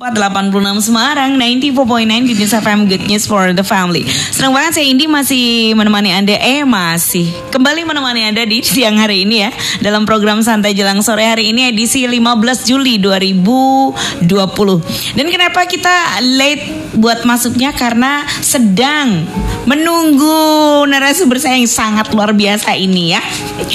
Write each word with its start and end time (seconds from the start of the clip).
486 0.00 0.88
Semarang 0.88 1.36
94.9 1.36 2.24
di 2.24 2.32
News 2.32 2.56
FM 2.56 2.88
Good 2.88 3.04
News 3.04 3.28
for 3.28 3.52
the 3.52 3.60
Family. 3.60 4.08
Senang 4.08 4.56
banget 4.56 4.80
saya 4.80 4.88
Indi 4.88 5.04
masih 5.04 5.76
menemani 5.76 6.08
Anda 6.16 6.40
Eh 6.40 6.64
masih 6.64 7.28
Kembali 7.52 7.84
menemani 7.84 8.24
Anda 8.32 8.48
di 8.48 8.64
siang 8.64 8.96
hari 8.96 9.28
ini 9.28 9.44
ya. 9.44 9.52
Dalam 9.84 10.08
program 10.08 10.40
Santai 10.40 10.72
Jelang 10.72 11.04
Sore 11.04 11.28
hari 11.28 11.52
ini 11.52 11.68
edisi 11.68 12.08
15 12.08 12.16
Juli 12.64 12.96
2020 12.96 14.24
Dan 15.20 15.26
kenapa 15.28 15.68
kita 15.68 16.24
late 16.24 16.96
buat 16.96 17.28
masuknya? 17.28 17.76
Karena 17.76 18.24
sedang 18.40 19.28
menunggu 19.68 20.84
narasumber 20.88 21.36
saya 21.36 21.60
yang 21.60 21.68
sangat 21.68 22.08
luar 22.12 22.32
biasa 22.32 22.72
ini 22.76 23.16
ya 23.16 23.22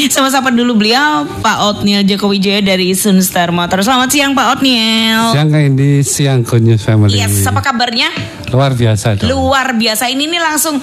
Sama-sama 0.09 0.49
dulu 0.49 0.81
beliau 0.81 1.27
Pak 1.43 1.57
Otniel 1.61 2.05
Joko 2.07 2.31
Wijaya 2.31 2.61
dari 2.61 2.93
Sunstar 2.97 3.53
Motor 3.53 3.85
Selamat 3.85 4.09
siang 4.09 4.33
Pak 4.33 4.59
Otniel 4.59 5.35
Siang 5.35 5.49
ini 5.53 6.01
siang 6.05 6.45
Good 6.45 6.63
News 6.63 6.83
Family. 6.85 7.17
Yes, 7.17 7.43
apa 7.43 7.59
kabarnya? 7.59 8.13
Luar 8.53 8.77
biasa 8.77 9.17
dong. 9.19 9.27
Luar 9.27 9.75
biasa. 9.75 10.07
Ini 10.07 10.29
nih 10.29 10.41
langsung 10.41 10.77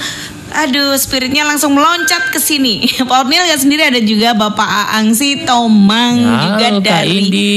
Aduh, 0.55 0.93
spiritnya 0.95 1.43
langsung 1.43 1.73
meloncat 1.73 2.29
ke 2.29 2.37
sini. 2.37 2.85
Pak 3.09 3.17
Ornil 3.25 3.43
ya 3.43 3.57
sendiri 3.57 3.83
ada 3.83 3.99
juga 3.99 4.33
Bapak 4.33 4.69
Aang 4.93 5.13
si 5.13 5.41
Tomang 5.43 6.17
Halo, 6.19 6.43
juga 6.45 6.67
Kak 6.71 6.83
dari. 6.83 7.19
Indi. 7.19 7.53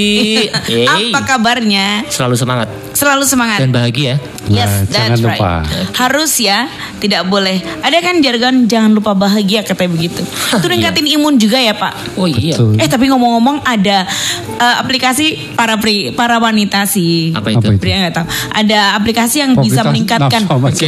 Apa 1.11 1.19
kabarnya? 1.27 2.07
Selalu 2.07 2.35
semangat 2.35 2.67
Selalu 2.91 3.23
semangat. 3.23 3.59
dan 3.59 3.71
bahagia. 3.71 4.15
Yes, 4.45 4.69
Nah, 4.69 4.85
that's 4.85 4.93
jangan 4.93 5.17
lupa. 5.19 5.51
right. 5.59 5.89
Harus 5.91 6.31
ya, 6.37 6.69
tidak 6.97 7.25
boleh. 7.25 7.57
Ada 7.81 7.97
kan 7.99 8.21
jargon 8.21 8.55
jangan 8.65 8.93
lupa 8.93 9.11
bahagia 9.11 9.65
katanya 9.65 9.91
begitu. 9.91 10.21
Itu 10.61 10.67
ningkatin 10.69 11.07
imun 11.09 11.35
juga 11.35 11.57
ya 11.57 11.73
Pak. 11.73 12.15
Oh 12.15 12.29
iya. 12.29 12.55
Betul. 12.55 12.77
Eh 12.77 12.87
tapi 12.87 13.09
ngomong-ngomong 13.09 13.65
ada 13.65 14.05
eh, 14.55 14.75
aplikasi 14.79 15.57
para 15.57 15.75
pri, 15.75 16.13
para 16.13 16.37
wanita 16.37 16.85
sih. 16.85 17.33
Apa 17.33 17.51
itu? 17.51 17.57
Apa 17.59 17.73
itu? 17.73 17.81
Pria 17.81 17.95
nggak 18.05 18.13
tahu. 18.15 18.27
Ada 18.53 18.79
aplikasi 18.95 19.35
yang 19.41 19.51
bisa 19.57 19.81
meningkatkan. 19.83 20.45
nafsu. 20.45 20.85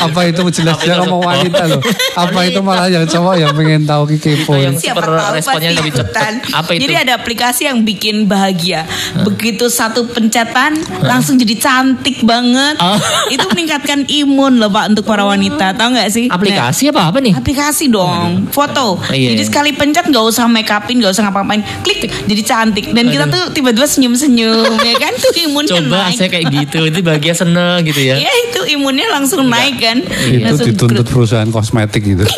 Apa 0.00 0.20
itu 0.26 0.42
jelas 0.50 0.71
Dia 0.80 0.94
itu? 0.94 1.00
ngomong 1.04 1.22
wanita 1.22 1.62
loh. 1.68 1.82
Apa 2.22 2.40
itu 2.48 2.60
malah 2.64 2.88
yang 2.88 3.04
cowok 3.04 3.34
yang 3.36 3.52
pengen 3.52 3.82
tahu 3.84 4.02
kepo. 4.16 4.54
Yang 4.56 4.74
Siapa 4.88 5.00
tahu 5.02 5.34
responnya 5.36 5.70
pasti 5.70 5.78
lebih 5.82 5.92
cepat. 5.92 6.32
Apa 6.54 6.70
itu? 6.76 6.80
Jadi 6.88 6.94
ada 6.96 7.12
aplikasi 7.18 7.62
yang 7.68 7.78
bikin 7.84 8.26
bahagia. 8.30 8.86
Begitu 9.26 9.68
satu 9.68 10.08
pencetan 10.10 10.78
langsung 11.02 11.36
jadi 11.36 11.54
cantik 11.58 12.22
banget. 12.22 12.76
Ah. 12.78 12.98
Itu 13.34 13.48
meningkatkan 13.50 14.06
imun 14.06 14.60
loh 14.60 14.70
Pak 14.70 14.94
untuk 14.94 15.04
para 15.08 15.26
wanita. 15.26 15.74
Tahu 15.76 15.88
nggak 15.96 16.08
sih? 16.12 16.26
Aplikasi 16.28 16.92
apa 16.92 17.10
apa 17.12 17.18
nih? 17.18 17.32
Aplikasi 17.36 17.88
dong, 17.92 18.48
foto. 18.50 19.00
iya. 19.10 19.34
Jadi 19.34 19.42
sekali 19.48 19.70
pencet 19.74 20.08
nggak 20.08 20.24
usah 20.24 20.46
make 20.46 20.68
upin, 20.70 21.00
nggak 21.00 21.12
usah 21.12 21.26
ngapa-ngapain, 21.28 21.62
klik 21.82 22.08
jadi 22.08 22.42
cantik. 22.42 22.92
Dan 22.92 23.08
kita 23.08 23.28
tuh 23.28 23.50
tiba-tiba 23.52 23.86
senyum-senyum, 23.88 24.76
ya 24.88 24.94
kan? 24.98 25.12
Tuh 25.18 25.32
imunnya 25.36 25.80
Coba 25.80 25.98
naik. 26.10 26.16
saya 26.18 26.28
kayak 26.30 26.46
gitu, 26.50 26.78
itu 26.88 26.98
bahagia 27.02 27.34
seneng 27.34 27.82
gitu 27.86 28.00
ya. 28.02 28.16
Ya 28.18 28.32
itu 28.48 28.60
imunnya 28.76 29.06
langsung 29.10 29.46
naik 29.48 29.76
kan. 29.80 29.98
Itu 30.02 30.44
Langsung 30.44 30.61
dituntut 30.64 31.06
perusahaan 31.08 31.48
kosmetik 31.50 32.02
gitu. 32.04 32.26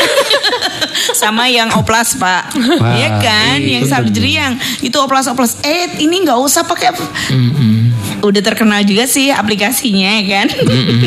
sama 1.15 1.47
yang 1.49 1.71
oplas 1.79 2.19
pak. 2.19 2.53
Wah, 2.81 2.97
ya 2.99 3.09
kan? 3.23 3.57
Iya. 3.63 3.81
yang 3.81 3.85
surgery 3.87 4.33
yang 4.37 4.53
itu 4.83 4.97
oplas 4.99 5.31
oplas 5.31 5.57
eh 5.63 6.03
ini 6.03 6.27
nggak 6.27 6.39
usah 6.43 6.67
pakai 6.67 6.93
udah 8.25 8.41
terkenal 8.41 8.81
juga 8.83 9.05
sih 9.05 9.29
aplikasinya 9.29 10.11
ya 10.19 10.23
kan 10.25 10.47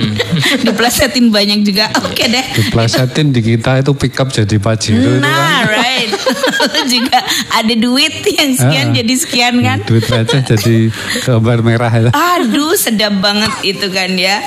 diplesetin 0.66 1.34
banyak 1.34 1.66
juga 1.66 1.90
oke 1.98 2.24
deh 2.24 2.46
Diplesetin 2.56 3.34
di 3.34 3.42
kita 3.42 3.82
itu 3.82 3.92
pick 3.98 4.16
up 4.18 4.30
jadi 4.30 4.58
pajero 4.58 5.18
kan. 5.18 5.26
nah 5.26 5.66
right 5.66 6.12
juga 6.94 7.20
ada 7.52 7.74
duit 7.74 8.14
yang 8.28 8.54
sekian 8.54 8.86
Ah. 8.88 8.94
jadi 8.94 9.14
sekian 9.18 9.56
kan 9.60 9.78
Duit 9.84 10.06
receh 10.06 10.44
jadi 10.44 10.92
gambar 11.24 11.60
merah 11.60 11.90
ya. 11.90 12.10
Aduh 12.14 12.78
sedap 12.78 13.18
banget 13.18 13.50
itu 13.66 13.88
kan 13.90 14.14
ya 14.14 14.44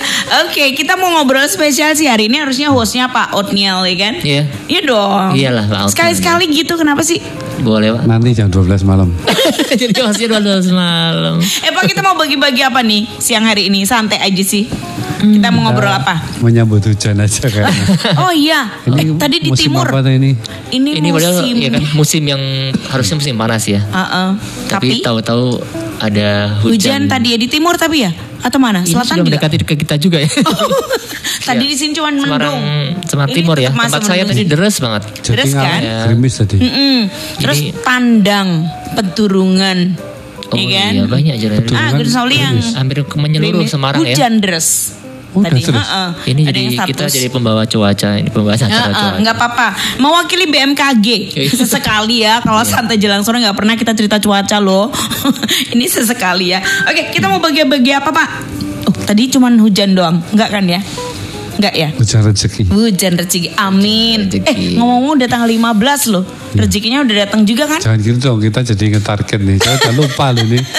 Oke 0.46 0.72
kita 0.72 0.94
mau 0.94 1.10
ngobrol 1.10 1.44
spesial 1.44 1.92
sih 1.92 2.06
hari 2.06 2.30
ini 2.30 2.38
harusnya 2.38 2.70
hostnya 2.70 3.10
Pak 3.10 3.34
Otniel 3.34 3.82
ya 3.84 3.96
kan 3.98 4.14
Iya. 4.22 4.42
Iya 4.70 4.80
dong 4.86 5.28
Iyalah, 5.34 5.64
Pak. 5.66 5.92
Sekali-sekali 5.92 6.46
gitu 6.52 6.78
kenapa 6.78 7.02
sih 7.02 7.18
Boleh 7.60 7.92
pak. 7.92 8.08
Nanti 8.08 8.32
jam 8.32 8.48
12 8.48 8.88
malam. 8.88 9.12
Jadi 9.80 9.92
masih 10.00 10.32
dua 10.32 10.40
malam. 10.72 11.36
Eh 11.60 11.68
Pak 11.68 11.84
kita 11.84 12.00
mau 12.00 12.16
bagi-bagi 12.16 12.59
apa 12.62 12.80
nih 12.80 13.08
siang 13.16 13.44
hari 13.44 13.66
ini 13.66 13.82
santai 13.82 14.18
aja 14.18 14.42
sih. 14.42 14.64
Kita 15.20 15.52
mau 15.52 15.68
ngobrol 15.68 15.92
apa? 15.92 16.16
Menyambut 16.40 16.80
hujan 16.82 17.20
aja 17.20 17.44
kayaknya. 17.44 17.84
Oh 18.24 18.32
iya, 18.32 18.72
eh, 18.88 19.12
tadi 19.14 19.36
di 19.38 19.52
musim 19.52 19.68
timur. 19.68 19.84
apa 19.86 20.00
ini? 20.06 20.32
Ini, 20.70 20.90
Ini 20.96 21.08
padahal 21.10 21.44
musim. 21.44 21.56
ya 21.56 21.68
kan 21.70 21.82
musim 21.92 22.22
yang 22.24 22.42
harusnya 22.88 23.16
musim 23.16 23.34
panas 23.36 23.64
ya. 23.64 23.80
Heeh. 23.82 24.28
Tapi 24.66 24.88
Tapi, 24.88 25.04
tahu-tahu 25.04 25.60
ada 25.98 26.56
hujan. 26.60 26.72
hujan. 26.72 27.00
tadi 27.06 27.28
ya 27.30 27.38
di 27.38 27.48
timur 27.48 27.76
tapi 27.76 28.00
ya 28.00 28.10
atau 28.40 28.56
mana? 28.56 28.80
Ini 28.80 28.88
Selatan 28.88 29.04
sudah 29.04 29.16
juga. 29.20 29.28
mendekati 29.36 29.56
ke 29.60 29.74
kita 29.76 29.94
juga 29.96 30.16
ya. 30.18 30.30
tadi 31.52 31.64
di 31.66 31.76
sini 31.76 31.92
cuma 31.92 32.08
Semarang, 32.08 32.56
mendung. 32.56 32.60
Semarang 33.04 33.28
Ini 33.28 33.36
Timur 33.36 33.56
ya. 33.58 33.68
Tempat 33.70 34.00
saya 34.00 34.22
tadi 34.24 34.42
deres 34.46 34.76
banget. 34.78 35.02
Jadi 35.20 35.36
Terus 35.36 35.50
nggak 35.52 35.68
kan? 35.68 35.80
gerimis 36.08 36.34
tadi. 36.34 36.56
Mm-mm. 36.56 36.98
Terus 37.36 37.58
Ini- 37.60 37.72
pandang 37.76 38.48
peturungan. 38.94 39.78
Oh 40.50 40.56
Iya 40.56 40.80
kan? 40.80 40.92
iya 40.92 41.02
banyak 41.04 41.34
jalan. 41.36 41.54
Ah, 41.54 41.62
Peturungan 41.62 41.92
Gunung 41.94 42.10
Sauli 42.12 42.36
yang 42.36 42.56
Hampir 42.74 42.96
ke 43.02 43.16
menyeluruh. 43.16 43.62
Semarang 43.64 43.98
ya. 43.98 44.10
hujan 44.10 44.32
deres. 44.38 44.68
Oh, 45.30 45.40
tadi, 45.40 45.62
deres. 45.62 45.78
heeh. 45.78 46.08
Ini 46.26 46.40
Ada 46.42 46.50
jadi 46.50 46.58
yang 46.60 46.88
kita 46.88 47.04
jadi 47.06 47.28
pembawa 47.28 47.62
cuaca, 47.64 48.10
ini 48.16 48.28
pembawa 48.28 48.52
acara 48.52 48.66
Heeh, 48.66 48.82
cuaca. 48.90 49.08
nggak 49.16 49.36
apa-apa. 49.36 49.68
Mewakili 49.96 50.44
BMKG 50.44 51.06
sesekali 51.60 52.16
ya. 52.20 52.38
Kalau 52.40 52.58
santai 52.62 52.96
jelang 52.96 53.22
sore 53.22 53.38
nggak 53.38 53.54
pernah 53.54 53.74
kita 53.74 53.94
cerita 53.94 54.18
cuaca 54.18 54.58
loh. 54.58 54.90
Ini 55.72 55.86
sesekali 55.86 56.50
ya. 56.50 56.58
Oke, 56.84 57.10
kita 57.10 57.26
mau 57.26 57.38
bagi-bagi 57.38 57.92
apa 57.92 58.10
pak? 58.10 58.28
Oh, 58.82 58.94
tadi 59.00 59.28
cuman 59.28 59.54
hujan 59.56 59.92
doang, 59.92 60.18
nggak 60.28 60.48
kan 60.50 60.66
ya? 60.66 60.80
Nggak 61.58 61.74
ya? 61.74 61.88
Hujan 61.96 62.22
rezeki. 62.28 62.62
Hujan 62.70 63.12
rezeki, 63.18 63.48
amin. 63.58 64.30
Rezeki. 64.30 64.46
Eh 64.46 64.56
ngomong-ngomong 64.78 65.14
udah 65.18 65.28
tanggal 65.28 65.48
15 65.50 66.12
loh. 66.14 66.24
Rezekinya 66.54 67.02
udah 67.02 67.16
datang 67.26 67.42
juga 67.46 67.64
kan? 67.66 67.80
Jangan 67.82 67.98
gitu 68.02 68.18
dong, 68.20 68.38
kita 68.42 68.60
jadi 68.62 68.84
nge-target 68.98 69.40
nih. 69.42 69.56
Saya 69.58 69.74
udah 69.80 69.92
lupa 69.98 70.26
loh 70.34 70.46
nih. 70.46 70.62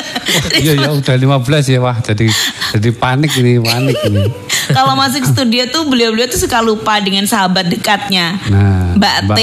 Iya 0.63 0.79
ya 0.79 0.89
udah 0.95 1.15
15 1.43 1.75
ya 1.75 1.79
wah 1.83 1.97
jadi 1.99 2.23
jadi 2.71 2.89
panik 2.95 3.35
ini 3.35 3.59
panik 3.59 3.99
ini. 4.07 4.23
Kalau 4.71 4.93
masuk 4.93 5.23
studio 5.23 5.67
tuh 5.67 5.83
beliau-beliau 5.85 6.27
tuh 6.27 6.39
suka 6.39 6.59
lupa 6.59 6.97
dengan 6.97 7.23
sahabat 7.23 7.67
dekatnya. 7.67 8.39
Nah, 8.47 8.95
Mbak 8.95 9.15
Mbak 9.25 9.35
T 9.35 9.41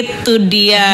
itu 0.00 0.32
dia. 0.46 0.88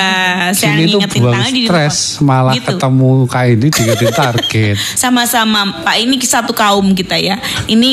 Saya 0.53 0.77
ngingetin 0.77 1.21
buang 1.21 1.35
tangan 1.35 1.53
di 1.53 1.63
stres 1.65 1.97
malah 2.19 2.53
Gitu. 2.53 2.69
ketemu 2.73 3.11
kayak 3.27 3.51
ini 3.53 3.67
diingetin 3.69 4.13
target. 4.13 4.77
Sama-sama 5.03 5.61
Pak 5.83 5.97
ini 5.97 6.17
satu 6.19 6.53
kaum 6.53 6.93
kita 6.93 7.17
ya. 7.17 7.37
Ini 7.65 7.91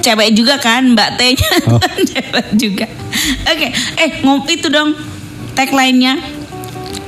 cewek 0.00 0.32
juga 0.32 0.56
kan 0.56 0.94
Mbak 0.94 1.10
T-nya 1.16 1.50
Oh. 1.66 1.80
cewek 2.10 2.46
juga. 2.54 2.86
Oke, 3.44 3.68
eh 3.96 4.10
ngom 4.20 4.44
itu 4.46 4.68
dong 4.68 4.94
tagline-nya. 5.52 6.37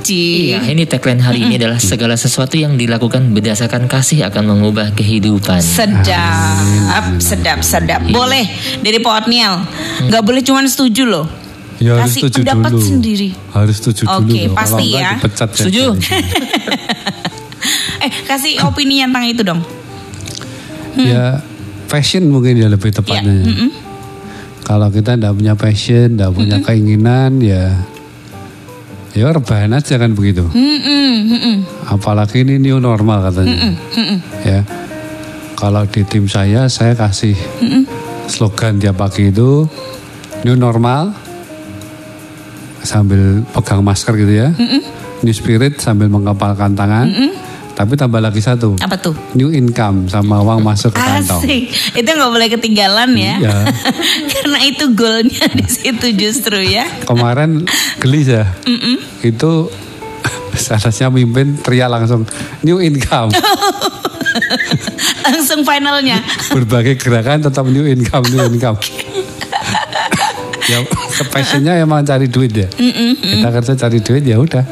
Ci. 0.01 0.53
Iya, 0.53 0.65
ini 0.73 0.89
tagline 0.89 1.21
hari 1.21 1.45
ini 1.45 1.55
adalah 1.61 1.79
segala 1.79 2.17
sesuatu 2.17 2.57
yang 2.57 2.75
dilakukan 2.75 3.31
berdasarkan 3.31 3.87
kasih 3.87 4.27
akan 4.27 4.57
mengubah 4.57 4.93
kehidupan. 4.97 5.61
Sedap, 5.61 7.21
sedap, 7.21 7.61
sedap. 7.61 8.01
Boleh 8.09 8.49
dari 8.81 8.99
Pak 8.99 9.13
Otniel. 9.25 9.61
Nggak 10.09 10.23
boleh 10.25 10.43
cuman 10.43 10.65
setuju 10.67 11.05
loh. 11.05 11.27
Ya 11.81 11.97
harus 11.97 12.13
Kasih 12.13 12.21
setuju 12.29 12.41
pendapat 12.45 12.73
dulu. 12.77 12.85
sendiri. 12.85 13.29
Harus 13.57 13.75
setuju 13.81 14.03
dulu. 14.05 14.29
Oke, 14.29 14.41
pasti 14.53 14.85
Kalau 14.85 15.01
ya. 15.01 15.11
dipecat 15.17 15.49
ya. 15.49 15.57
Setuju? 15.57 15.85
Eh, 18.01 18.09
kasih 18.25 18.57
opini 18.65 19.05
tentang 19.05 19.29
itu 19.29 19.45
dong. 19.45 19.61
Ya 20.97 21.45
passion 21.85 22.33
mungkin 22.33 22.57
ya 22.57 22.73
lebih 22.73 22.89
tepatnya. 22.89 23.29
Ya, 23.29 23.45
mm-mm. 23.45 23.71
Kalau 24.65 24.89
kita 24.89 25.21
tidak 25.21 25.37
punya 25.37 25.53
passion, 25.53 26.17
tidak 26.17 26.33
punya 26.33 26.57
keinginan, 26.65 27.45
ya 27.45 27.77
ya 29.17 29.31
rebahan 29.35 29.75
aja 29.75 29.99
kan 29.99 30.15
begitu. 30.15 30.47
Mm-mm, 30.51 31.13
mm-mm. 31.27 31.57
Apalagi 31.91 32.47
ini 32.47 32.63
new 32.63 32.79
normal 32.79 33.31
katanya. 33.31 33.75
Ya. 34.47 34.61
Kalau 35.59 35.85
di 35.85 36.07
tim 36.09 36.25
saya 36.25 36.71
saya 36.73 36.97
kasih 36.97 37.37
slogan 38.31 38.81
tiap 38.81 38.97
pagi 38.97 39.29
itu 39.29 39.69
new 40.47 40.57
normal 40.57 41.13
sambil 42.81 43.45
pegang 43.53 43.85
masker 43.85 44.17
gitu 44.17 44.35
ya. 44.47 44.49
New 45.21 45.35
spirit 45.37 45.77
sambil 45.83 46.09
mengepalkan 46.09 46.73
tangan. 46.73 47.13
Tapi 47.75 47.97
tambah 47.97 48.21
lagi 48.21 48.41
satu. 48.43 48.77
Apa 48.81 48.97
tuh? 49.01 49.17
New 49.33 49.49
income 49.51 50.07
sama 50.11 50.43
uang 50.45 50.61
masuk 50.61 50.93
ke 50.93 51.01
kantong. 51.01 51.43
Asik. 51.43 51.63
Itu 51.97 52.09
nggak 52.09 52.31
boleh 52.31 52.49
ketinggalan 52.53 53.11
ya. 53.17 53.35
Iya. 53.41 53.57
Karena 54.33 54.59
itu 54.67 54.85
goalnya 54.93 55.45
di 55.53 55.67
situ 55.67 56.07
justru 56.15 56.61
ya. 56.61 56.85
Kemarin 57.09 57.65
geli 58.03 58.29
ya. 58.29 58.45
Itu 59.25 59.71
salahnya 60.65 61.09
mimpin 61.09 61.57
teriak 61.59 61.89
langsung 61.89 62.29
new 62.67 62.79
income. 62.79 63.33
Langsung 65.27 65.67
finalnya. 65.67 66.23
berbagai 66.55 66.95
gerakan 67.03 67.43
tetap 67.43 67.67
new 67.67 67.83
income 67.83 68.23
new 68.31 68.47
income 68.47 68.79
ya 70.71 70.79
passionnya 71.31 71.75
emang 71.83 72.07
cari 72.07 72.31
duit 72.31 72.53
ya 72.55 72.69
kita 72.71 73.49
kerja 73.51 73.73
cari 73.75 73.99
duit 73.99 74.23
ya 74.23 74.39
udah 74.39 74.63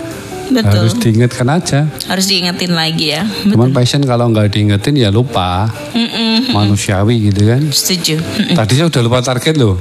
Betul. 0.49 0.81
Harus 0.83 0.95
diingatkan 0.97 1.47
aja. 1.47 1.81
Harus 2.07 2.25
diingetin 2.25 2.73
lagi 2.73 3.13
ya. 3.13 3.23
Cuman 3.45 3.71
passion 3.71 4.01
kalau 4.03 4.29
nggak 4.29 4.49
diingetin 4.49 4.97
ya 4.97 5.09
lupa. 5.09 5.69
Mm-mm. 5.93 6.51
Manusiawi 6.51 7.29
gitu 7.29 7.45
kan. 7.45 7.63
Setuju. 7.69 8.17
Mm-mm. 8.17 8.57
Tadi 8.57 8.73
saya 8.75 8.87
udah 8.89 9.03
lupa 9.03 9.19
target 9.21 9.55
loh. 9.55 9.77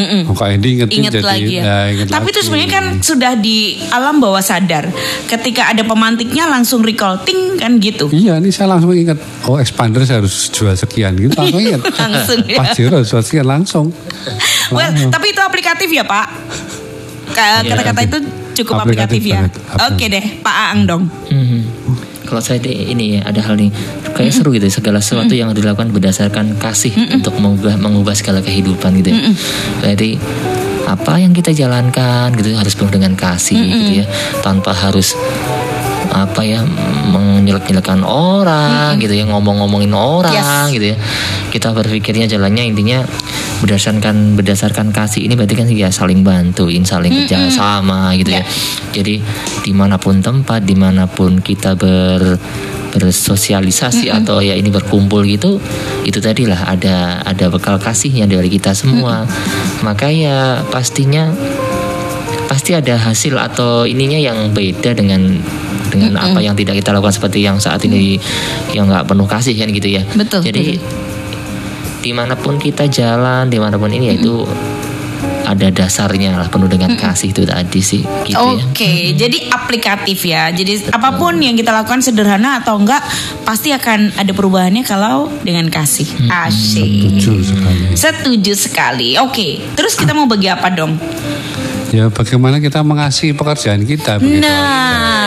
Oh, 0.00 0.32
ingetin 0.48 0.88
Ingat 1.02 1.12
jadi 1.12 1.20
lagi 1.20 1.54
ya. 1.60 1.92
inget 1.92 2.08
Tapi 2.08 2.26
itu 2.26 2.40
lagi. 2.40 2.46
sebenarnya 2.46 2.70
kan 2.72 2.84
sudah 3.04 3.32
di 3.36 3.58
alam 3.90 4.16
bawah 4.16 4.40
sadar. 4.40 4.88
Ketika 5.28 5.68
ada 5.68 5.84
pemantiknya 5.84 6.48
langsung 6.48 6.80
recall 6.80 7.20
ting 7.20 7.60
kan 7.60 7.76
gitu. 7.76 8.08
Iya, 8.08 8.40
ini 8.40 8.48
saya 8.48 8.72
langsung 8.72 8.96
ingat. 8.96 9.20
Oh, 9.44 9.60
expander 9.60 10.00
saya 10.02 10.24
harus 10.24 10.48
jual 10.48 10.72
sekian 10.72 11.20
gitu. 11.20 11.36
Langsung 11.36 11.60
ingat. 11.66 11.82
Langsung 11.84 12.38
ya. 12.48 12.56
Pajero 12.56 13.04
jual 13.04 13.20
sekian 13.20 13.44
langsung. 13.44 13.86
Well, 14.72 14.88
Langsung. 14.88 15.10
tapi 15.12 15.36
itu 15.36 15.40
aplikatif 15.42 15.90
ya 15.90 16.06
Pak. 16.06 16.26
Iya. 17.30 17.62
Kata-kata 17.68 18.00
itu 18.02 18.18
cukup 18.56 18.84
aplikatif, 18.84 19.22
Aplikatif 19.22 19.62
ya. 19.70 19.86
Oke 19.90 20.04
deh, 20.10 20.24
Pak 20.42 20.54
Aang 20.54 20.80
dong. 20.86 21.02
Mhm. 21.30 21.60
Kalau 22.30 22.38
saya 22.38 22.62
di, 22.62 22.70
ini 22.94 23.18
ya 23.18 23.26
ada 23.26 23.42
hal 23.42 23.58
nih 23.58 23.74
kayak 24.14 24.30
seru 24.30 24.54
gitu 24.54 24.62
ya, 24.62 24.70
segala 24.70 25.02
sesuatu 25.02 25.34
yang 25.34 25.50
dilakukan 25.50 25.90
berdasarkan 25.90 26.62
kasih 26.62 26.94
untuk 27.10 27.34
mengubah 27.42 27.74
mengubah 27.74 28.14
segala 28.14 28.38
kehidupan 28.38 29.02
gitu 29.02 29.10
ya. 29.10 29.20
Jadi 29.82 30.14
apa 30.86 31.22
yang 31.22 31.30
kita 31.30 31.54
jalankan 31.54 32.34
gitu 32.34 32.54
harus 32.54 32.74
penuh 32.74 32.90
dengan 32.90 33.14
kasih 33.18 33.58
gitu 33.58 34.02
ya 34.02 34.06
tanpa 34.42 34.74
harus 34.74 35.14
apa 36.10 36.40
ya 36.42 36.64
menyelek-nyelekan 37.10 38.02
orang 38.02 38.98
gitu 38.98 39.14
ya 39.14 39.24
ngomong-ngomongin 39.28 39.92
orang 39.94 40.32
Yes. 40.34 40.74
gitu 40.74 40.86
ya. 40.94 40.96
Kita 41.50 41.74
berpikirnya 41.74 42.26
jalannya 42.30 42.66
intinya 42.70 43.04
berdasarkan 43.60 44.34
berdasarkan 44.38 44.90
kasih. 44.90 45.28
Ini 45.28 45.36
berarti 45.36 45.54
kan 45.54 45.66
ya 45.68 45.92
saling 45.92 46.24
bantuin 46.24 46.82
saling 46.82 47.12
kerja 47.24 47.50
sama 47.52 48.14
gitu 48.16 48.32
ya. 48.32 48.42
Jadi 48.96 49.20
di 49.66 49.72
mana 49.76 50.00
pun 50.00 50.24
tempat 50.24 50.64
di 50.64 50.74
mana 50.74 51.04
pun 51.06 51.38
kita 51.38 51.76
ber 51.76 52.40
bersosialisasi 52.90 54.10
atau 54.10 54.42
ya 54.42 54.58
ini 54.58 54.66
berkumpul 54.66 55.22
gitu 55.22 55.62
itu 56.02 56.18
tadilah 56.18 56.74
ada 56.74 57.22
ada 57.22 57.46
bekal 57.46 57.78
kasihnya 57.78 58.26
dari 58.26 58.50
kita 58.50 58.74
semua. 58.74 59.28
Maka 59.86 60.10
ya 60.10 60.66
pastinya 60.74 61.30
pasti 62.50 62.74
ada 62.74 62.98
hasil 62.98 63.38
atau 63.38 63.86
ininya 63.86 64.18
yang 64.18 64.50
beda 64.50 64.98
dengan 64.98 65.38
dengan 65.90 66.16
apa 66.16 66.38
yang 66.38 66.54
tidak 66.54 66.78
kita 66.78 66.94
lakukan 66.94 67.14
seperti 67.14 67.42
yang 67.42 67.58
saat 67.58 67.82
ini 67.84 68.16
yang 68.72 68.86
nggak 68.86 69.10
penuh 69.10 69.26
kasih 69.26 69.54
kan 69.58 69.68
gitu 69.74 69.88
ya 69.90 70.02
Betul, 70.14 70.46
jadi 70.46 70.78
di 72.00 72.12
mana 72.16 72.32
pun 72.32 72.56
kita 72.56 72.88
jalan 72.88 73.52
di 73.52 73.60
mana 73.60 73.76
pun 73.76 73.92
ini 73.92 74.08
ya 74.08 74.14
itu 74.16 74.48
ada 75.50 75.66
dasarnya 75.66 76.38
lah 76.38 76.46
penuh 76.46 76.70
dengan 76.70 76.94
kasih 76.94 77.34
itu 77.34 77.42
tadi 77.42 77.80
sih 77.82 78.02
gitu 78.22 78.38
ya 78.38 78.62
Oke, 78.70 79.18
jadi 79.18 79.50
aplikatif 79.50 80.22
ya. 80.22 80.54
Jadi 80.54 80.94
apa 80.94 81.18
pun 81.18 81.36
yang 81.42 81.58
kita 81.58 81.74
lakukan 81.74 81.98
sederhana 81.98 82.62
atau 82.62 82.78
enggak 82.78 83.02
pasti 83.42 83.74
akan 83.74 84.14
ada 84.14 84.30
perubahannya 84.30 84.86
kalau 84.86 85.26
dengan 85.42 85.66
kasih. 85.66 86.06
Asyik. 86.30 87.18
Setuju 87.18 87.34
sekali. 87.42 87.84
Setuju 87.98 88.52
sekali. 88.54 89.08
Oke, 89.18 89.58
terus 89.74 89.98
kita 89.98 90.14
mau 90.14 90.30
bagi 90.30 90.46
apa 90.46 90.70
dong? 90.70 90.94
Ya 91.90 92.06
bagaimana 92.06 92.62
kita 92.62 92.86
mengasihi 92.86 93.34
pekerjaan 93.34 93.82
kita 93.82 94.22
begitu. 94.22 94.46
Nah, 94.46 95.19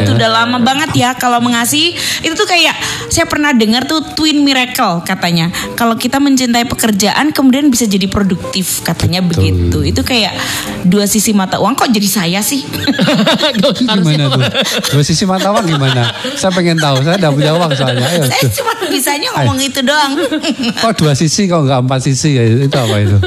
itu 0.00 0.10
udah 0.14 0.30
lama 0.30 0.58
banget 0.60 0.90
ya 0.96 1.10
kalau 1.14 1.38
mengasihi 1.38 1.94
itu 2.24 2.34
tuh 2.34 2.48
kayak 2.48 2.74
saya 3.08 3.28
pernah 3.30 3.54
dengar 3.54 3.86
tuh 3.86 4.02
twin 4.14 4.42
miracle 4.42 5.04
katanya. 5.06 5.50
Kalau 5.78 5.94
kita 5.94 6.18
mencintai 6.18 6.66
pekerjaan 6.66 7.30
kemudian 7.30 7.70
bisa 7.70 7.86
jadi 7.86 8.06
produktif 8.10 8.82
katanya 8.82 9.22
begitu. 9.22 9.84
Itu 9.84 10.02
kayak 10.02 10.34
dua 10.86 11.04
sisi 11.06 11.32
mata 11.36 11.60
uang 11.60 11.78
kok 11.78 11.90
jadi 11.90 12.08
saya 12.08 12.40
sih? 12.40 12.64
Gimana 13.84 14.30
tuh? 14.30 14.42
Dua 14.94 15.02
sisi 15.02 15.24
mata 15.24 15.50
uang 15.54 15.66
gimana? 15.66 16.10
Saya 16.36 16.50
pengen 16.52 16.78
tahu. 16.78 17.02
Saya 17.04 17.16
udah 17.20 17.30
punya 17.32 17.52
uang 17.56 17.70
soalnya. 17.74 18.06
Ayo, 18.08 18.22
saya 18.28 18.50
cuma 18.50 18.72
bisanya 18.88 19.28
ngomong 19.38 19.58
itu 19.60 19.80
doang. 19.80 20.12
Kok 20.80 20.92
dua 20.98 21.12
sisi 21.16 21.46
kok 21.46 21.64
nggak 21.64 21.80
empat 21.86 22.00
sisi 22.04 22.36
ya? 22.36 22.44
Itu 22.44 22.76
apa 22.76 22.96
itu? 23.00 23.18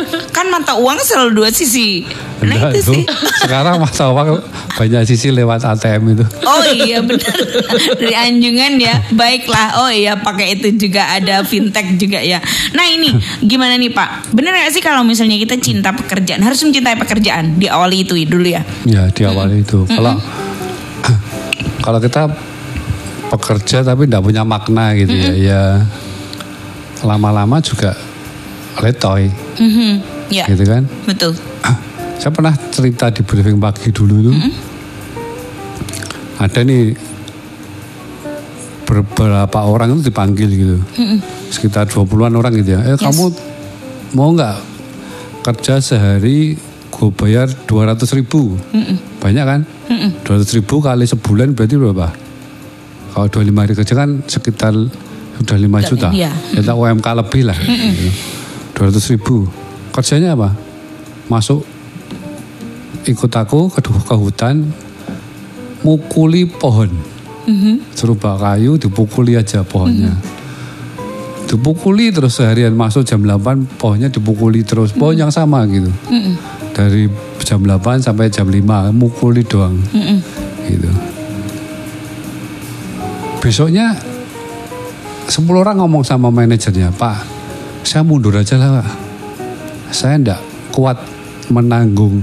Mata 0.68 0.84
uang 0.84 1.00
selalu 1.00 1.32
dua 1.32 1.48
sisi. 1.48 2.04
Nah 2.44 2.60
Enggak, 2.60 2.76
itu 2.76 2.92
sih. 2.92 3.04
Sekarang 3.48 3.80
mata 3.80 4.12
uang 4.12 4.44
banyak 4.76 5.08
sisi 5.08 5.32
lewat 5.32 5.64
ATM 5.64 6.12
itu. 6.12 6.28
Oh 6.44 6.60
iya 6.68 7.00
benar 7.00 7.32
dari 7.96 8.12
anjungan 8.12 8.76
ya. 8.76 9.00
Baiklah. 9.16 9.80
Oh 9.80 9.88
iya 9.88 10.20
pakai 10.20 10.60
itu 10.60 10.76
juga 10.76 11.08
ada 11.08 11.40
fintech 11.48 11.96
juga 11.96 12.20
ya. 12.20 12.44
Nah 12.76 12.84
ini 12.84 13.16
gimana 13.40 13.80
nih 13.80 13.96
Pak? 13.96 14.36
Bener 14.36 14.52
gak 14.60 14.76
sih 14.76 14.84
kalau 14.84 15.08
misalnya 15.08 15.40
kita 15.40 15.56
cinta 15.56 15.96
pekerjaan 15.96 16.44
harus 16.44 16.60
mencintai 16.60 17.00
pekerjaan 17.00 17.56
di 17.56 17.72
awal 17.72 17.88
itu 17.96 18.20
dulu 18.28 18.52
ya? 18.52 18.68
Ya 18.84 19.08
di 19.08 19.24
awal 19.24 19.56
itu. 19.56 19.88
Kalau 19.88 20.20
kalau 21.88 22.00
kita 22.04 22.28
bekerja 23.32 23.88
tapi 23.88 24.04
tidak 24.04 24.20
punya 24.20 24.44
makna 24.44 24.92
gitu 25.00 25.16
ya, 25.16 25.32
ya 25.32 25.62
lama-lama 27.08 27.64
juga 27.64 27.96
letoy 28.84 29.32
Mhm. 29.56 30.17
Ya 30.30 30.46
gitu 30.46 30.64
kan. 30.64 30.84
betul. 31.06 31.32
Saya 32.22 32.32
pernah 32.34 32.54
cerita 32.70 33.08
di 33.10 33.22
briefing 33.22 33.58
pagi 33.58 33.94
dulu 33.94 34.16
itu. 34.20 34.32
Ada 36.38 36.62
nih 36.62 36.94
beberapa 38.88 39.60
orang 39.64 39.98
itu 39.98 40.10
dipanggil 40.10 40.50
gitu. 40.50 40.78
Sekitar 41.52 41.88
20-an 41.88 42.34
orang 42.34 42.54
gitu 42.56 42.74
ya. 42.74 42.82
Eh 42.86 42.98
kamu 42.98 43.26
mau 44.16 44.32
nggak 44.32 44.56
kerja 45.44 45.80
sehari 45.80 46.56
gue 46.88 47.10
bayar 47.14 47.48
200 47.68 48.02
ribu. 48.18 48.58
Banyak 49.20 49.46
kan? 49.46 49.62
200 50.24 50.58
ribu 50.58 50.80
kali 50.80 51.06
sebulan 51.06 51.54
berarti 51.54 51.76
berapa? 51.78 52.08
Kalau 53.14 53.28
25 53.30 53.62
hari 53.62 53.74
kerja 53.74 53.94
kan 53.94 54.10
sekitar 54.26 54.74
sudah 55.38 55.58
5 55.58 55.90
juta. 55.90 56.10
iya. 56.10 56.32
Kita 56.34 56.74
UMK 56.74 57.08
lebih 57.14 57.42
lah. 57.46 57.58
gitu. 57.58 58.10
200 58.78 59.14
ribu. 59.14 59.46
Kerjanya 59.98 60.38
apa? 60.38 60.54
Masuk 61.26 61.66
ikut 63.10 63.32
aku 63.34 63.74
ke, 63.74 63.82
ke 63.82 64.14
hutan 64.14 64.70
mukuli 65.82 66.46
pohon. 66.46 66.94
Bawa 68.22 68.38
kayu 68.38 68.78
dipukuli 68.78 69.34
aja 69.34 69.66
pohonnya. 69.66 70.14
Dipukuli 71.50 72.14
terus 72.14 72.38
seharian 72.38 72.76
masuk 72.78 73.08
jam 73.08 73.26
8 73.26 73.80
pohonnya 73.82 74.14
dipukuli 74.14 74.62
terus. 74.62 74.94
Pohon 74.94 75.18
yang 75.18 75.34
sama 75.34 75.66
gitu. 75.66 75.90
Dari 76.78 77.10
jam 77.42 77.66
8 77.66 78.04
sampai 78.04 78.30
jam 78.30 78.46
5 78.52 78.94
mukuli 78.94 79.42
doang. 79.48 79.82
Gitu. 80.68 80.92
Besoknya 83.42 83.96
10 85.26 85.42
orang 85.56 85.80
ngomong 85.80 86.04
sama 86.04 86.28
manajernya, 86.30 86.92
Pak, 86.94 87.18
saya 87.88 88.04
mundur 88.04 88.36
aja 88.36 88.60
lah, 88.60 88.84
Pak. 88.84 89.07
Saya 89.98 90.22
enggak 90.22 90.42
kuat 90.70 91.02
menanggung 91.50 92.22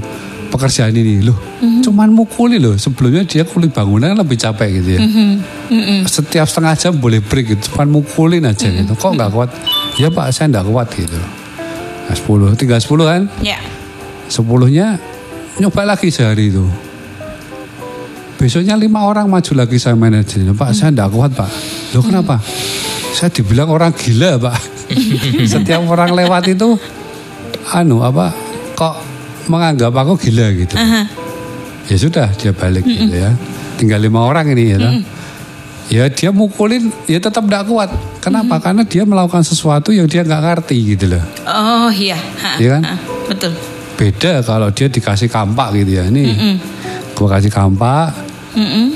pekerjaan 0.54 0.94
ini 0.94 1.26
loh. 1.26 1.34
Cuman 1.82 2.14
mukuli 2.14 2.62
loh. 2.62 2.78
Sebelumnya 2.78 3.26
dia 3.26 3.42
kuli 3.42 3.66
bangunan 3.66 4.14
kan 4.14 4.18
lebih 4.22 4.38
capek 4.38 4.68
gitu 4.78 4.90
ya. 4.94 5.00
Setiap 6.06 6.46
setengah 6.46 6.78
jam 6.78 6.94
boleh 6.94 7.18
break 7.18 7.58
gitu. 7.58 7.74
Cuman 7.74 7.90
mukulin 7.90 8.46
aja 8.46 8.70
gitu. 8.70 8.94
Kok 8.94 9.18
nggak 9.18 9.30
kuat? 9.34 9.50
Ya 9.98 10.06
Pak, 10.14 10.30
saya 10.30 10.54
enggak 10.54 10.70
kuat 10.70 10.86
gitu. 10.94 11.18
Nah, 12.04 12.14
10, 12.14 12.54
tinggal 12.54 12.78
10 12.78 13.10
kan? 13.10 13.22
Ya. 13.42 13.58
Sepuluhnya 14.30 15.02
nyoba 15.58 15.82
lagi 15.82 16.14
sehari 16.14 16.54
itu. 16.54 16.62
Besoknya 18.38 18.78
lima 18.78 19.02
orang 19.08 19.26
maju 19.26 19.52
lagi 19.58 19.82
saya 19.82 19.98
manajernya. 19.98 20.54
Pak, 20.54 20.70
saya 20.70 20.94
enggak 20.94 21.10
kuat 21.10 21.34
pak. 21.34 21.50
Loh 21.96 22.06
kenapa? 22.06 22.38
Saya 23.10 23.34
dibilang 23.34 23.66
orang 23.74 23.90
gila 23.90 24.38
pak. 24.38 24.58
Setiap 25.50 25.82
orang 25.90 26.14
lewat 26.14 26.54
itu, 26.54 26.78
anu 27.70 28.00
apa, 28.00 28.34
kok 28.72 29.00
menganggap 29.46 29.92
aku 29.92 30.18
gila 30.18 30.52
gitu. 30.52 30.76
Ya 31.84 31.96
sudah 31.96 32.28
dia 32.32 32.50
balik 32.50 32.82
gitu 32.82 33.12
ya. 33.12 33.32
Tinggal 33.76 34.00
lima 34.00 34.24
orang 34.24 34.48
ini 34.50 34.72
ya. 34.72 34.78
toh. 34.78 34.92
Ya 35.84 36.08
dia 36.08 36.28
mukulin, 36.28 36.88
ya 37.04 37.20
tetap 37.20 37.44
enggak 37.44 37.68
kuat. 37.68 37.92
Kenapa? 38.18 38.56
Karena 38.56 38.82
dia 38.82 39.04
melakukan 39.04 39.44
sesuatu 39.44 39.92
yang 39.92 40.08
dia 40.08 40.24
nggak 40.24 40.40
ngerti 40.40 40.96
gitu 40.96 41.12
loh. 41.12 41.24
Oh 41.44 41.88
iya. 41.88 42.16
Ha, 42.16 42.56
Iya 42.56 42.68
kan? 42.74 42.82
ha, 42.84 42.94
Betul. 43.28 43.52
beda 43.94 44.42
kalau 44.42 44.68
dia 44.68 44.90
dikasih 44.90 45.30
kampak 45.30 45.70
gitu 45.78 46.02
ya 46.02 46.10
ini 46.10 46.34
gua 47.14 47.38
kasih 47.38 47.46
kampak 47.46 48.10
Mm-mm. 48.52 48.90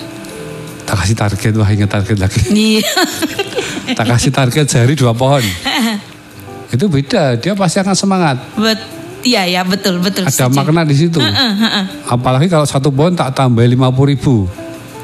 tak 0.83 0.99
kasih 0.99 1.15
target 1.15 1.53
wah 1.55 1.71
ingat 1.71 1.87
target 1.87 2.19
lagi 2.19 2.43
Iya. 2.51 2.83
tak 3.95 4.07
kasih 4.11 4.35
target 4.35 4.67
sehari 4.67 4.99
dua 4.99 5.15
pohon 5.15 5.39
itu 6.69 6.85
beda 6.87 7.37
dia 7.37 7.53
pasti 7.57 7.81
akan 7.81 7.97
semangat. 7.97 8.37
Bet 8.57 8.81
Iya 9.19 9.51
ya 9.51 9.63
betul 9.67 9.99
betul. 9.99 10.31
ada 10.31 10.31
setuju. 10.31 10.55
makna 10.55 10.87
di 10.87 10.95
situ. 10.95 11.19
Heeh, 11.19 11.53
heeh. 11.59 11.85
apalagi 12.07 12.47
kalau 12.47 12.63
satu 12.63 12.95
pohon 12.95 13.19
tak 13.19 13.35
tambah 13.35 13.67
lima 13.67 13.91
puluh 13.91 14.15
ribu. 14.15 14.47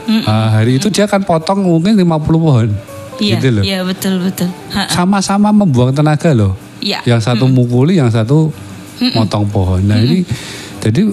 Nah, 0.07 0.55
hari 0.55 0.79
itu 0.79 0.87
dia 0.93 1.09
akan 1.09 1.25
potong 1.25 1.65
mungkin 1.65 1.97
50 1.97 2.05
pohon. 2.37 2.69
Iya, 3.17 3.41
gitu 3.41 3.49
loh. 3.57 3.65
iya 3.65 3.81
betul 3.81 4.21
betul. 4.21 4.53
Sama-sama 4.93 5.49
membuang 5.49 5.97
tenaga 5.97 6.31
loh. 6.37 6.55
Iya. 6.85 7.01
yang 7.09 7.21
satu 7.25 7.49
mukuli 7.49 7.97
yang 7.97 8.13
satu 8.13 8.53
motong 9.17 9.49
pohon. 9.49 9.81
Nah 9.81 9.97
ini 9.97 10.21
jadi 10.85 11.09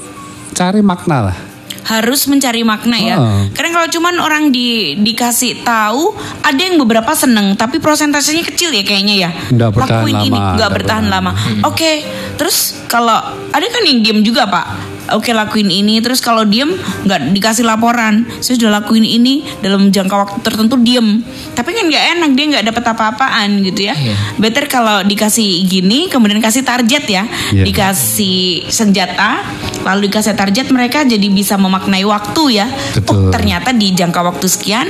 cari 0.52 0.84
makna 0.84 1.32
lah 1.32 1.38
harus 1.86 2.30
mencari 2.30 2.62
makna 2.62 2.98
ya. 2.98 3.16
Ah. 3.18 3.44
Karena 3.54 3.82
kalau 3.82 3.88
cuman 3.90 4.16
orang 4.22 4.44
di 4.54 4.96
dikasih 5.00 5.66
tahu, 5.66 6.14
ada 6.46 6.62
yang 6.62 6.78
beberapa 6.78 7.12
seneng, 7.18 7.58
tapi 7.58 7.82
prosentasenya 7.82 8.46
kecil 8.46 8.70
ya 8.74 8.84
kayaknya 8.86 9.16
ya. 9.18 9.30
Nggak 9.50 9.70
bertahan 9.74 10.02
Lakuin 10.06 10.16
ini 10.22 10.30
lama, 10.30 10.38
nggak 10.38 10.56
nggak 10.58 10.72
bertahan 10.72 11.06
bertahan. 11.08 11.26
lama. 11.26 11.32
Oke, 11.70 11.92
terus 12.38 12.86
kalau 12.86 13.18
ada 13.52 13.66
kan 13.68 13.84
yang 13.86 14.00
diem 14.06 14.22
juga 14.22 14.46
pak. 14.48 14.91
Oke 15.12 15.36
lakuin 15.36 15.68
ini, 15.68 16.00
terus 16.00 16.20
kalau 16.20 16.48
diem 16.48 16.72
nggak 17.04 17.36
dikasih 17.36 17.68
laporan, 17.68 18.24
saya 18.40 18.56
sudah 18.56 18.82
lakuin 18.82 19.04
ini 19.04 19.44
dalam 19.60 19.92
jangka 19.92 20.16
waktu 20.16 20.38
tertentu 20.42 20.80
diem. 20.80 21.20
Tapi 21.52 21.70
kan 21.72 21.84
nggak 21.88 22.06
enak 22.18 22.32
dia 22.34 22.46
nggak 22.58 22.66
dapat 22.72 22.84
apa-apaan 22.96 23.50
gitu 23.66 23.92
ya. 23.92 23.96
Iya. 23.96 24.16
Better 24.40 24.66
kalau 24.66 25.04
dikasih 25.04 25.68
gini, 25.68 26.08
kemudian 26.08 26.40
kasih 26.40 26.64
target 26.64 27.04
ya, 27.08 27.24
Iya. 27.52 27.64
dikasih 27.68 28.72
senjata, 28.72 29.44
lalu 29.84 30.08
dikasih 30.08 30.34
target 30.34 30.72
mereka 30.72 31.04
jadi 31.04 31.28
bisa 31.28 31.60
memaknai 31.60 32.08
waktu 32.08 32.64
ya. 32.64 32.68
Oh 32.68 32.96
Betul. 33.02 33.30
ternyata 33.34 33.70
di 33.72 33.92
jangka 33.92 34.22
waktu 34.24 34.48
sekian 34.48 34.88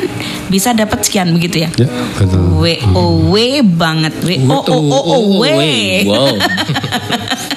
bisa 0.47 0.71
dapat 0.71 1.01
sekian 1.03 1.31
begitu 1.33 1.65
ya. 1.65 1.69
Ya, 1.75 1.87
betul. 2.19 2.61
W 2.61 2.65
O 2.93 3.03
W 3.33 3.35
banget. 3.65 4.13
W 4.21 4.31
O 4.47 4.59
O 4.61 4.77
O 4.77 4.99
O 5.01 5.17
W. 5.41 5.47
Wow. 6.05 6.35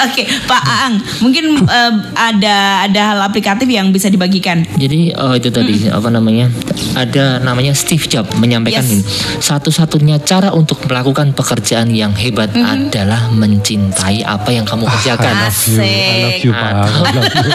Oke, 0.00 0.24
Pak 0.48 0.62
Aang, 0.62 0.94
mungkin 1.20 1.60
eh, 1.60 1.92
ada 2.16 2.88
ada 2.88 3.00
hal 3.12 3.18
aplikatif 3.20 3.68
yang 3.68 3.92
bisa 3.92 4.08
dibagikan. 4.08 4.64
Jadi 4.74 5.12
oh 5.12 5.36
itu 5.36 5.52
tadi 5.52 5.86
apa 5.86 6.08
namanya? 6.08 6.48
Ada 6.96 7.38
namanya 7.38 7.76
Steve 7.76 8.04
Jobs 8.06 8.32
menyampaikan 8.36 8.80
Yes. 8.80 8.92
ini. 8.92 9.02
Satu-satunya 9.38 10.22
cara 10.22 10.50
untuk 10.50 10.80
melakukan 10.86 11.36
pekerjaan 11.36 11.92
yang 11.92 12.16
hebat 12.16 12.48
adalah 12.54 13.28
mencintai 13.30 14.24
apa 14.24 14.50
yang 14.50 14.64
kamu 14.64 14.88
kerjakan. 14.88 15.34
I 15.34 15.44
love 15.44 15.60
you, 15.66 15.78
I 15.80 16.16
love 16.24 16.40
you, 16.40 16.52
Pak. 16.52 16.72
I 16.72 17.12
love 17.12 17.34
you. 17.36 17.52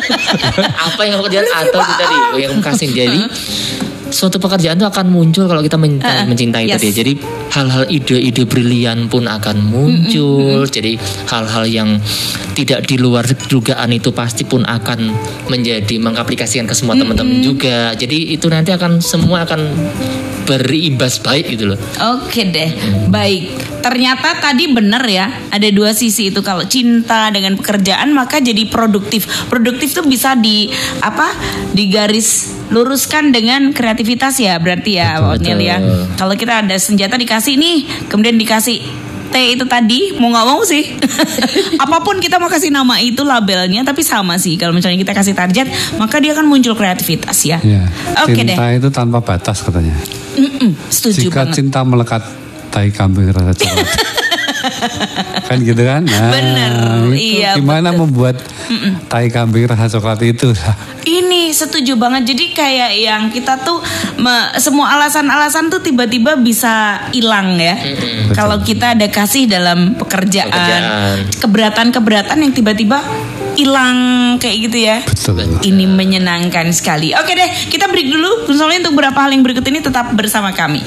apa 0.85 0.99
yang 1.01 1.11
kamu 1.17 1.23
kerjakan 1.25 1.51
atau 1.65 1.79
itu 1.81 1.93
tadi 1.95 2.15
yang 2.37 2.51
kamu 2.53 2.61
kasih. 2.61 2.89
Jadi 2.93 3.19
suatu 4.09 4.38
pekerjaan 4.38 4.77
itu 4.77 4.88
akan 4.88 5.09
muncul 5.09 5.50
kalau 5.50 5.62
kita 5.62 5.77
mencintai, 5.79 6.25
Uh-uh. 6.25 6.27
mencintai 6.29 6.63
Yes. 6.65 6.77
tadi. 6.81 6.89
Jadi 6.93 7.13
hal-hal 7.53 7.83
ide-ide 7.89 8.43
brilian 8.45 9.07
pun 9.07 9.25
akan 9.25 9.57
muncul. 9.65 10.65
Jadi 10.67 10.97
hal-hal 11.29 11.65
yang 11.69 11.89
tidak 12.55 12.88
di 12.88 12.95
luar 12.95 13.25
dugaan 13.47 13.91
itu 13.91 14.15
pasti 14.15 14.47
pun 14.47 14.63
akan 14.63 15.12
menjadi 15.51 15.95
mengaplikasikan 16.00 16.65
ke 16.65 16.75
semua 16.77 16.95
teman-teman 16.95 17.41
juga. 17.43 17.91
Jadi 17.93 18.33
itu 18.35 18.47
nanti 18.47 18.71
akan 18.71 19.00
semua 19.03 19.43
akan 19.43 19.62
berimbas 20.45 21.17
baik 21.19 21.57
gitu 21.57 21.74
loh. 21.74 21.79
Oke 22.15 22.45
deh, 22.45 22.69
baik. 23.09 23.50
Ternyata 23.81 24.41
tadi 24.41 24.69
bener 24.69 25.01
ya, 25.05 25.25
ada 25.50 25.67
dua 25.74 25.93
sisi 25.93 26.29
itu 26.33 26.41
kalau 26.45 26.65
cinta 26.65 27.29
dengan 27.33 27.57
pekerjaan 27.57 28.13
maka 28.13 28.41
jadi 28.41 28.65
produktif. 28.69 29.25
Produktif 29.50 29.93
tuh 29.93 30.05
bisa 30.05 30.38
di 30.38 30.69
apa? 31.01 31.29
Digaris 31.74 32.53
luruskan 32.74 33.29
dengan 33.29 33.74
kreativitas 33.74 34.41
ya, 34.41 34.57
berarti 34.57 34.98
ya, 34.98 35.22
Pak 35.22 35.41
Otniel 35.41 35.60
ya. 35.62 35.77
Kalau 36.17 36.34
kita 36.34 36.65
ada 36.65 36.75
senjata 36.77 37.17
dikasih 37.17 37.57
nih, 37.60 38.07
kemudian 38.10 38.38
dikasih 38.38 38.81
T 39.25 39.36
itu 39.57 39.65
tadi 39.67 40.15
mau 40.15 40.31
nggak 40.31 40.48
mau 40.48 40.62
sih 40.63 40.95
apa 41.84 41.98
pun 42.05 42.24
kita 42.24 42.39
mau 42.39 42.48
kasih 42.48 42.72
nama 42.72 43.01
itu 43.03 43.25
labelnya 43.25 43.84
tapi 43.84 44.00
sama 44.00 44.39
sih 44.39 44.55
kalau 44.55 44.72
misalnya 44.72 45.01
kita 45.01 45.12
kasih 45.12 45.36
target 45.36 45.67
maka 46.00 46.24
dia 46.24 46.31
akan 46.31 46.48
muncul 46.48 46.72
kreativitas 46.77 47.36
ya 47.43 47.60
Ya, 47.60 47.84
oke 48.24 48.31
deh 48.31 48.55
cinta 48.55 48.72
itu 48.72 48.89
tanpa 48.93 49.19
batas 49.19 49.60
katanya. 49.60 49.98
Mm-mm, 50.39 50.77
setuju 50.88 51.27
Jika 51.27 51.48
banget 51.48 51.55
cinta 51.57 51.79
melekat 51.84 52.24
tai 52.72 52.91
kambing 52.91 53.31
rasa 53.31 53.55
coklat. 53.55 53.88
kan 55.50 55.57
gitu 55.57 55.81
kan? 55.81 56.01
Nah, 56.01 56.29
Bener, 56.29 56.72
itu 57.12 57.39
iya, 57.39 57.53
Gimana 57.53 57.89
betul. 57.89 58.01
membuat 58.05 58.36
tai 59.07 59.29
kambing 59.29 59.65
rasa 59.65 59.88
coklat 59.89 60.22
itu? 60.22 60.50
Ini 61.05 61.53
setuju 61.53 61.93
banget. 61.95 62.34
Jadi 62.34 62.45
kayak 62.51 62.91
yang 62.98 63.24
kita 63.29 63.62
tuh 63.62 63.77
me- 64.17 64.57
semua 64.57 64.98
alasan-alasan 64.98 65.69
tuh 65.69 65.77
tiba-tiba 65.77 66.34
bisa 66.34 66.98
hilang 67.12 67.55
ya. 67.55 67.77
Kalau 68.34 68.57
kita 68.60 68.98
ada 68.98 69.05
kasih 69.05 69.45
dalam 69.45 69.93
pekerjaan, 69.95 70.50
Pekerjaan. 70.50 71.17
keberatan-keberatan 71.38 72.38
yang 72.41 72.51
tiba-tiba 72.51 73.05
hilang 73.53 73.98
kayak 74.36 74.57
gitu 74.65 74.77
ya. 74.81 74.98
Betul. 75.05 75.62
Ini 75.62 75.86
menyenangkan 75.86 76.74
sekali. 76.74 77.13
Oke 77.13 77.31
deh, 77.31 77.50
kita 77.69 77.86
break 77.86 78.10
dulu. 78.10 78.50
Soalnya 78.50 78.84
untuk 78.84 78.98
beberapa 78.98 79.22
hal 79.22 79.29
yang 79.29 79.45
berikut 79.45 79.63
ini 79.63 79.79
tetap 79.79 80.10
bersama 80.12 80.51
kami. 80.51 80.81